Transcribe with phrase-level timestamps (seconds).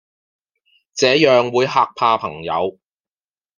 [0.95, 2.79] 這樣會嚇怕朋友